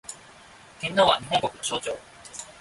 [0.79, 1.95] 天皇は、日本国の象徴